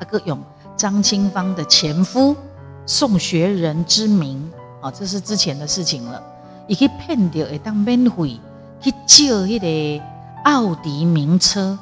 [0.00, 0.38] 那个用
[0.76, 2.36] 张清芳的前夫
[2.84, 4.50] 宋学仁之名，
[4.82, 6.22] 哦，这是之前的事情了。
[6.66, 8.40] 也可以骗到会当免费
[8.80, 10.04] 去借那个
[10.44, 11.78] 奥迪名车，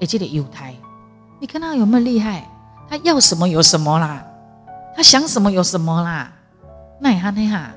[0.00, 0.74] 而且的犹太，
[1.40, 2.48] 你看他有没有厉害？
[2.88, 4.24] 他要什么有什么啦，
[4.96, 6.32] 他想什么有什么啦，
[7.00, 7.70] 那也哈那哈。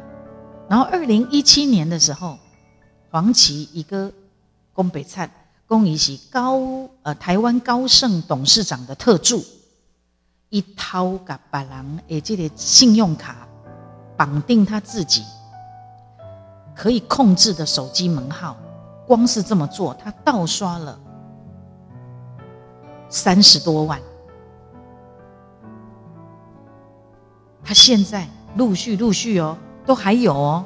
[0.69, 2.37] 然后二零一七年的时候，
[3.09, 4.11] 黄芪一个
[4.73, 5.29] 宫北灿，
[5.67, 6.61] 宫仪是高
[7.03, 9.43] 呃台湾高盛董事长的特助，
[10.49, 13.45] 一掏甲别人诶，这个信用卡
[14.15, 15.25] 绑定他自己
[16.73, 18.55] 可以控制的手机门号，
[19.05, 20.97] 光是这么做，他盗刷了
[23.09, 24.01] 三十多万。
[27.61, 28.25] 他现在
[28.55, 30.63] 陆续陆续哦，都还有哦，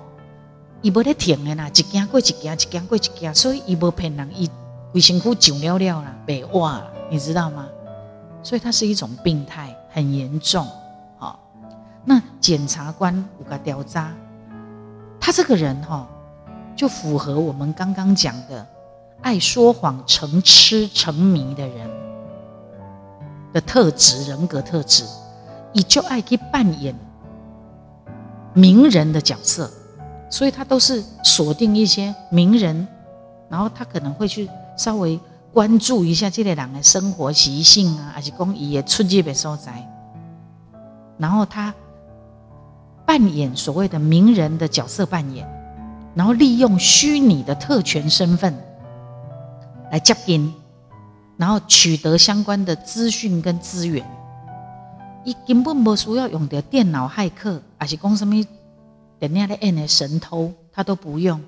[0.83, 4.47] 伊无咧停的啦，一件过一件，一件过一件，所以伊无骗人，伊
[4.93, 7.67] 为辛苦上了了啦，被挖了，你知道吗？
[8.43, 10.65] 所以它是一种病态，很严重。
[11.17, 11.39] 好，
[12.03, 14.11] 那检察官五个调查，
[15.19, 16.07] 他这个人哈，
[16.75, 18.65] 就符合我们刚刚讲的
[19.21, 21.89] 爱说谎、成痴成迷的人
[23.53, 25.05] 的特质，人格特质，
[25.73, 26.95] 以就爱去扮演
[28.53, 29.69] 名人的角色，
[30.29, 32.87] 所以他都是锁定一些名人，
[33.47, 35.19] 然后他可能会去稍微。
[35.53, 39.85] 关注一下这个人的生活习性啊，还是讲伊的出入的所在，
[41.17, 41.75] 然后他
[43.05, 45.45] 扮演所谓的名人的角色扮演，
[46.15, 48.55] 然后利用虚拟的特权身份
[49.91, 50.53] 来接近，
[51.35, 54.09] 然后取得相关的资讯跟资源。
[55.25, 58.41] 伊根本不需要用的电脑骇客，还是讲什么
[59.19, 61.41] 电影的演的神偷，他都不用。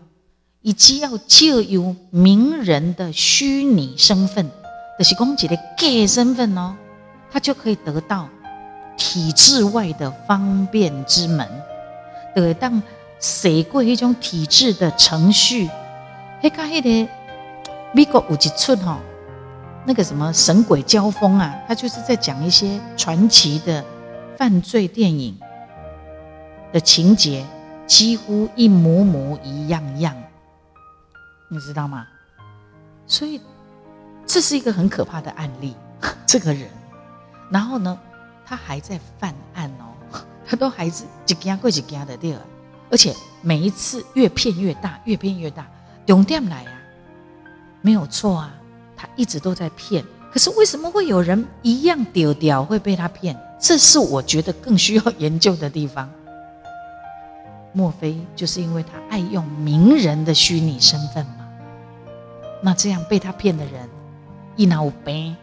[0.63, 4.49] 以及要借由名人的虚拟身份，
[4.97, 6.73] 就是公己的 gay 身份哦，
[7.29, 8.29] 他就可以得到
[8.95, 11.45] 体制外的方便之门，
[12.33, 12.81] 得当
[13.19, 15.69] 写过一种体制的程序。
[16.41, 17.11] 迄个迄个
[17.91, 19.01] 美国有一出哈，
[19.85, 23.83] 那个什么神鬼交锋啊，他就是在讲一些传奇的
[24.37, 25.37] 犯罪电影
[26.71, 27.45] 的情节，
[27.85, 30.15] 几乎一模模一样样。
[31.47, 32.07] 你知道吗？
[33.05, 33.39] 所以
[34.25, 35.75] 这是一个很可怕的案例。
[36.25, 36.69] 这个人，
[37.49, 37.97] 然后呢，
[38.45, 39.93] 他还在犯案哦，
[40.45, 42.35] 他都还是一件过一件的对
[42.89, 45.65] 而且每一次越骗越大，越骗越大。
[46.05, 46.73] 重点来啊，
[47.81, 48.53] 没有错啊，
[48.97, 50.03] 他一直都在骗。
[50.31, 53.37] 可是为什么会有人一样丢掉会被他骗？
[53.59, 56.09] 这是我觉得更需要研究的地方。
[57.73, 61.49] 莫非就是因为他爱用名人的虚拟身份吗？
[62.61, 63.89] 那这样被他骗的人，
[64.55, 65.35] 一脑白，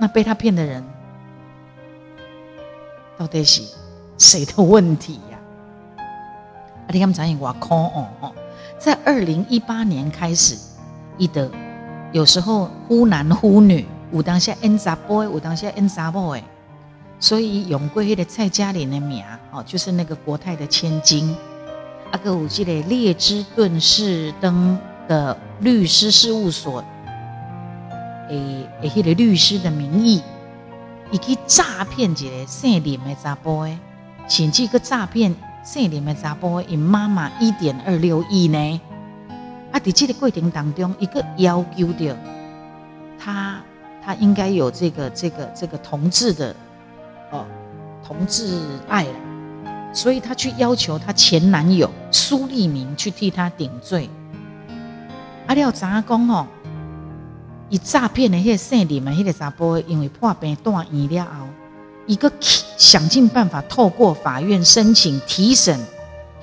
[0.00, 0.82] 那被他骗的人，
[3.16, 3.62] 到底是
[4.18, 5.38] 谁的问题呀？
[5.98, 8.32] 啊，你看咱也话空哦哦，
[8.78, 10.56] 在二零一八年开始，
[11.18, 11.50] 伊的
[12.10, 16.42] 有时候忽男忽女，有当下 N 杂 boy，有当下 N 杂 boy，
[17.20, 21.36] 所以永贵的蔡嘉玲的名哦，就是那个国泰的千金，
[22.16, 24.78] 啊个有这个列支顿士登。
[25.08, 26.82] 的律师事务所，
[28.28, 30.20] 诶诶，迄个律师的名义，
[31.12, 33.78] 伊去诈骗一个姓林的查甫诶，
[34.26, 38.80] 甚至去诈骗姓林的查甫因妈妈一点二六亿呢。
[39.70, 42.16] 啊，伫这个过程当中，一个要求的，
[43.16, 43.60] 他
[44.04, 46.52] 他应该有这个这个这个同志的
[47.30, 47.46] 哦，
[48.04, 49.06] 同志爱，
[49.96, 54.10] 所以他去要求他前男友苏立明去替他顶罪。
[55.46, 55.54] 啊！
[55.54, 56.46] 你要知影讲吼，
[57.70, 61.46] 伊诈骗的迄个姓林的迄个查甫，因为破病住院了后，
[62.06, 65.80] 伊个想尽办法透过法院申请提审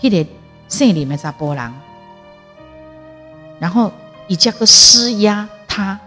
[0.01, 0.27] 迄个
[0.67, 1.73] 姓林的查甫人，
[3.59, 3.91] 然后
[4.27, 5.99] 伊则个施压他。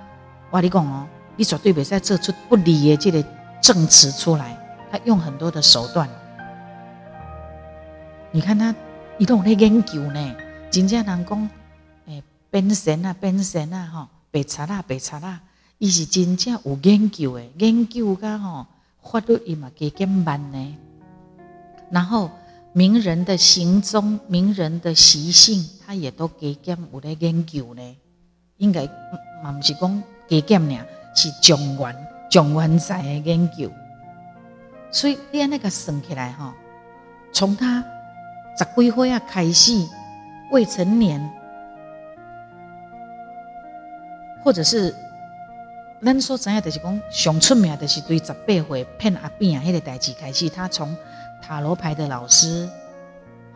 [0.51, 1.07] 我你讲哦，
[1.37, 3.25] 你绝对袂使做出不利的这个
[3.63, 4.59] 证词出来。
[4.91, 6.09] 他用很多的手段，
[8.33, 8.75] 你看他，
[9.19, 10.37] 伊都在研究呢。
[10.71, 11.51] 真正人讲。
[12.07, 15.41] 诶变神啊，变神啊，吼，白查啦，白查啦，
[15.79, 18.67] 伊是真正有研究诶，研究噶吼，
[19.03, 20.77] 法律伊嘛加减慢呢。
[21.91, 22.31] 然后
[22.73, 27.97] 名人的行踪、名人的习性，他也都加减有咧研究呢。
[28.59, 28.87] 应该
[29.43, 33.71] 嘛毋是讲加减俩，是状元、状元在诶研究。
[34.91, 36.53] 所以你安那个算起来吼，
[37.33, 37.85] 从他
[38.59, 39.87] 十几岁啊开始，
[40.51, 41.33] 未成年。
[44.43, 44.95] 或者是
[46.01, 50.49] 咱所知影，就是讲上出名，就是对十八岁骗阿扁啊，迄个代志开始。
[50.49, 50.97] 他从
[51.43, 52.69] 塔罗牌的老师，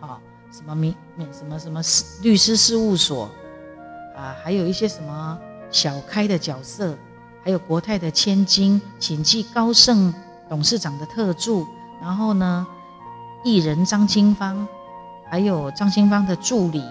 [0.00, 0.20] 好
[0.52, 0.94] 什么名
[1.32, 1.80] 什么什么
[2.22, 3.30] 律师事务所
[4.16, 5.38] 啊，还有一些什么
[5.70, 6.96] 小开的角色，
[7.44, 10.12] 还有国泰的千金，请记高盛
[10.48, 11.64] 董事长的特助，
[12.02, 12.66] 然后呢，
[13.44, 14.66] 艺人张清芳，
[15.30, 16.84] 还有张新芳的助理，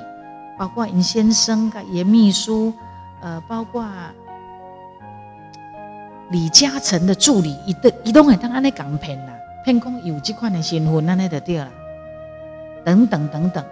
[0.57, 2.73] 包括尹先生、严秘书。
[3.21, 3.85] 呃，包括
[6.29, 9.33] 李嘉诚的助理，一动一动，很当安尼港片呐，
[9.65, 11.69] 偏讲有这款的新婚，那那就对了。
[12.85, 13.65] 等等等等，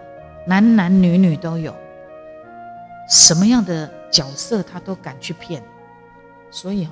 [0.45, 1.73] 男男女女都有，
[3.09, 5.63] 什么样的角色他都敢去骗，
[6.51, 6.91] 所以哈，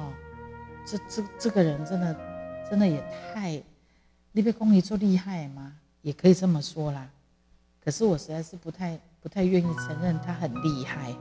[0.86, 2.15] 这这这个人真的
[2.69, 3.03] 真的也
[3.34, 3.61] 太，
[4.32, 5.73] 你被公益做厉害吗？
[6.03, 7.05] 也可以这么说啦。
[7.86, 11.12] 可是我实在是不太不太愿意承认他很厉害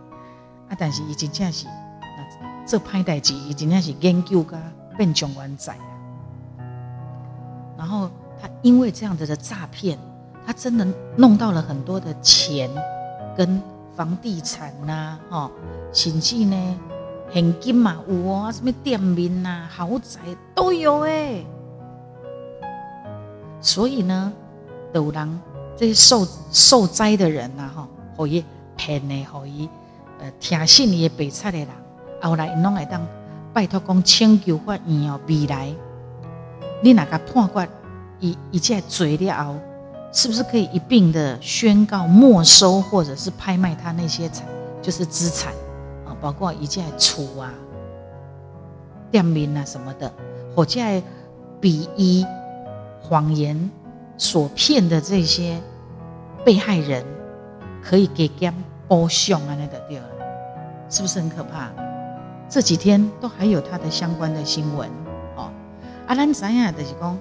[0.68, 0.74] 啊。
[0.76, 1.66] 但是已经真是，
[2.66, 4.58] 这拍代志已经真是研究个
[4.96, 5.76] 变穷完仔。
[7.76, 8.10] 然后
[8.40, 9.98] 他因为这样子的诈骗。
[10.46, 10.86] 他真的
[11.16, 12.68] 弄到了很多的钱，
[13.34, 13.62] 跟
[13.96, 15.50] 房地产呐，哈，
[15.90, 16.76] 甚至呢，
[17.32, 20.20] 现金嘛有哦，什么店面呐、豪宅
[20.54, 21.42] 都有哎。
[23.58, 24.30] 所以呢，
[24.92, 25.40] 有人
[25.76, 28.44] 这些受受灾的人呐，哈，可以
[28.76, 29.68] 骗的，可以
[30.20, 31.68] 呃听信伊的白菜的人，
[32.22, 33.06] 后来弄来当
[33.52, 35.72] 拜托讲请求法院哦，未来
[36.82, 37.68] 你哪个判决，
[38.20, 39.56] 一一切做了后。
[40.16, 44.46] 是不是可以一并的宣告没收，或者是拍卖他那些产，
[44.80, 45.52] 就是资产
[46.06, 47.52] 啊，包括一件厝啊、
[49.10, 50.12] 店面啊什么的，
[50.54, 50.78] 或者
[51.60, 52.24] 比一
[53.02, 53.58] 谎言
[54.16, 55.60] 所骗的这些
[56.44, 57.04] 被害人，
[57.82, 58.52] 可以给他
[58.88, 60.04] 剥削啊，那个对了，
[60.88, 61.70] 是不是很可怕？
[62.48, 64.88] 这几天都还有他的相关的新闻
[65.36, 65.50] 哦。
[66.06, 67.18] 阿兰怎样的是讲？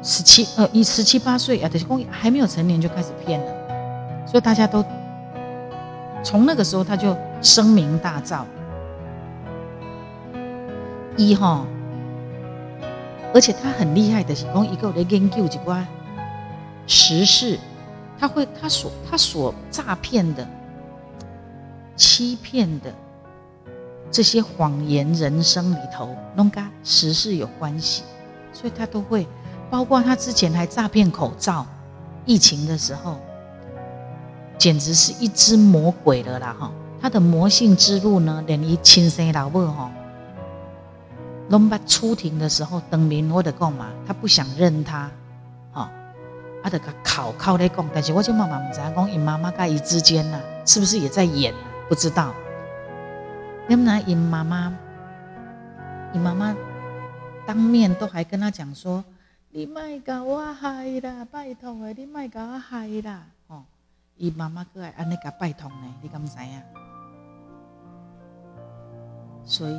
[0.00, 4.84] 十七呃，一十七八岁啊，等于还没有成年就开始骗了，所以大家都
[6.22, 8.42] 从那个时候他就声名大噪。
[11.16, 11.66] 一哈，
[13.34, 15.86] 而且他很厉害的是，讲一个来研究一关
[16.86, 17.58] 时事，
[18.18, 20.48] 他会他所他所诈骗的、
[21.94, 22.92] 欺骗的
[24.10, 28.02] 这些谎言人生里头，弄跟时事有关系，
[28.52, 29.26] 所以他都会。
[29.70, 31.66] 包括他之前还诈骗口罩，
[32.24, 33.18] 疫情的时候，
[34.56, 36.56] 简直是一只魔鬼了啦！
[36.58, 36.72] 哈，
[37.02, 39.92] 他的魔性之路呢，连一亲生老母哈，
[41.50, 45.10] 龙巴出庭的时候，登明我的讲嘛，他不想认他，
[45.72, 45.90] 哈，
[46.62, 51.54] 他的个考考来讲，但是我就妈妈唔知讲，因妈妈跟伊之间呢，是不是也在演？
[51.88, 52.34] 不知道，
[53.66, 54.76] 那么呢，因妈妈，
[56.12, 56.54] 因妈妈
[57.46, 59.02] 当面都还跟他讲说。
[59.50, 61.94] 你卖甲我害啦，拜托诶！
[61.96, 63.64] 你卖甲我害啦，哦，
[64.18, 66.62] 伊妈妈过来安尼甲拜托呢，你敢知影？
[69.46, 69.74] 所以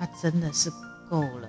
[0.00, 0.68] 他真的是
[1.08, 1.48] 够了。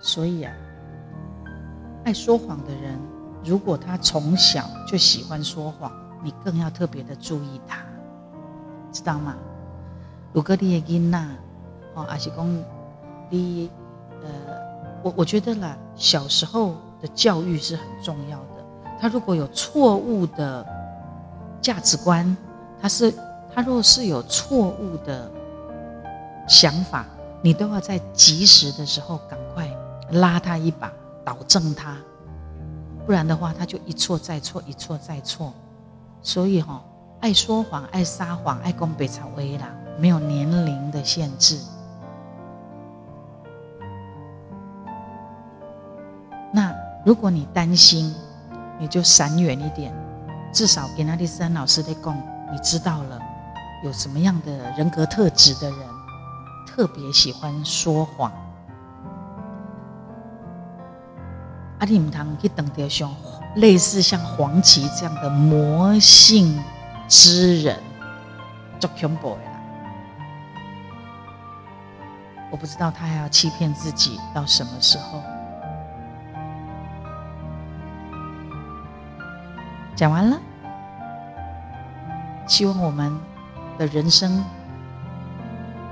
[0.00, 0.52] 所以啊，
[2.04, 2.98] 爱说谎的人，
[3.44, 7.78] 如果他从小就喜欢说谎，你更要特别的注意他，
[8.92, 9.36] 知道吗？
[10.32, 11.18] 如果你的囡仔，
[11.94, 12.64] 哦，阿是讲，
[13.30, 13.70] 你
[14.22, 14.28] 呃，
[15.02, 18.46] 我我觉得啦，小时候的教育是很重要的。
[18.98, 20.66] 他如果有错误的
[21.60, 22.36] 价值观，
[22.80, 23.12] 他是
[23.54, 25.30] 他若是有错误的
[26.48, 27.04] 想法，
[27.42, 29.68] 你都要在及时的时候赶快
[30.10, 30.90] 拉他一把，
[31.24, 31.96] 导正他，
[33.06, 35.52] 不然的话，他就一错再错，一错再错。
[36.22, 36.82] 所以哈，
[37.20, 41.58] 爱说谎、爱撒谎、爱讲北朝威啦，没有年龄的限制。
[46.52, 46.74] 那
[47.04, 48.14] 如果你担心，
[48.78, 49.92] 你就闪远一点。
[50.52, 52.14] 至少给那第三老师的供，
[52.52, 53.18] 你知道了
[53.82, 55.78] 有什么样的人格特质的人，
[56.66, 58.32] 特别喜欢说谎。
[61.80, 63.12] 阿弟母堂去等到像
[63.56, 66.62] 类似像黄芪这样的魔性
[67.08, 67.76] 之人，
[68.78, 69.50] 做恐怖的啦。
[72.52, 75.20] 我不知道他还要欺骗自己到什么时候。
[79.96, 80.40] 讲完了，
[82.46, 83.12] 希望我们
[83.78, 84.44] 的人生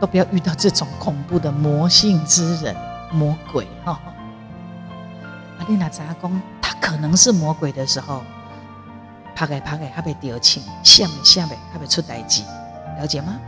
[0.01, 2.77] 都不要遇到这种恐怖的魔性之人、
[3.13, 4.01] 魔鬼哈。
[5.59, 8.23] 阿丽娜查公，他可能是魔鬼的时候，
[9.35, 12.45] 拍给拍给，他被丢情，下面下面他被出代机，
[12.99, 13.39] 了解吗？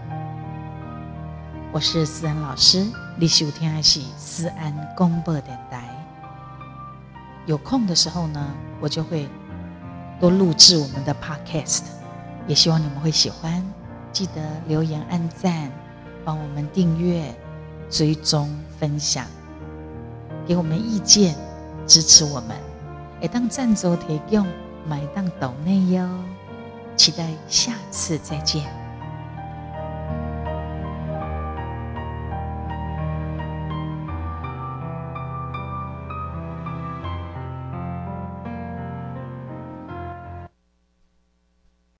[1.73, 5.89] 我是思安老师，你收听的是思安广播电台。
[7.47, 8.45] 有空的时候呢，
[8.81, 9.29] 我就会。
[10.21, 11.81] 多录制我们的 Podcast，
[12.47, 13.61] 也希望你们会喜欢。
[14.13, 15.71] 记得留言、按赞，
[16.25, 17.35] 帮我们订阅、
[17.89, 18.49] 追踪、
[18.79, 19.27] 分享，
[20.47, 21.35] 给我们意见，
[21.87, 22.57] 支持我们。
[23.21, 24.47] 也当赞助提供，
[24.87, 26.09] 买当岛内哟。
[26.97, 28.82] 期待下次再见。